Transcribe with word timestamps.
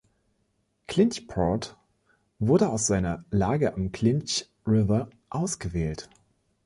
Clinchport 0.87 1.77
wurde 2.39 2.69
aus 2.69 2.87
seiner 2.87 3.23
Lage 3.29 3.71
am 3.75 3.91
Clinch 3.91 4.49
River 4.65 5.11
ausgewählt. 5.29 6.09